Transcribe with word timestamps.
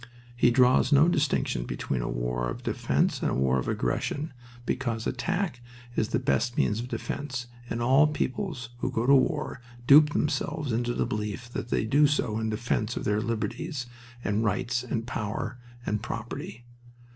He 0.35 0.49
draws 0.49 0.91
no 0.91 1.07
distinction 1.07 1.65
between 1.67 2.01
a 2.01 2.09
war 2.09 2.49
of 2.49 2.63
defense 2.63 3.21
and 3.21 3.29
a 3.29 3.35
war 3.35 3.59
of 3.59 3.67
aggression, 3.67 4.33
because 4.65 5.05
attack 5.05 5.61
is 5.95 6.07
the 6.07 6.17
best 6.17 6.57
means 6.57 6.79
of 6.79 6.87
defense, 6.87 7.45
and 7.69 7.83
all 7.83 8.07
peoples 8.07 8.69
who 8.79 8.89
go 8.91 9.05
to 9.05 9.13
war 9.13 9.61
dupe 9.85 10.09
themselves 10.13 10.71
into 10.71 10.95
the 10.95 11.05
belief 11.05 11.51
that 11.51 11.69
they 11.69 11.85
do 11.85 12.07
so 12.07 12.39
in 12.39 12.49
defense 12.49 12.97
of 12.97 13.03
their 13.03 13.21
liberties, 13.21 13.85
and 14.23 14.43
rights, 14.43 14.83
and 14.83 15.05
power, 15.05 15.59
and 15.85 16.01
property. 16.01 16.65